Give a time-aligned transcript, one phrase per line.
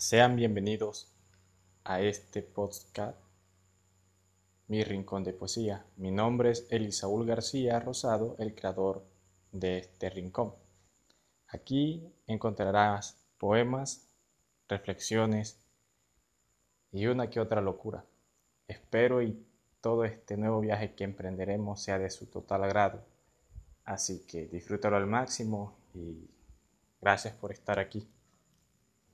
[0.00, 1.12] Sean bienvenidos
[1.82, 3.18] a este podcast,
[4.68, 5.84] Mi Rincón de Poesía.
[5.96, 9.04] Mi nombre es Elisaúl García Rosado, el creador
[9.50, 10.54] de este rincón.
[11.48, 14.08] Aquí encontrarás poemas,
[14.68, 15.58] reflexiones
[16.92, 18.04] y una que otra locura.
[18.68, 19.44] Espero y
[19.80, 23.02] todo este nuevo viaje que emprenderemos sea de su total agrado.
[23.84, 26.30] Así que disfrútalo al máximo y
[27.00, 28.08] gracias por estar aquí.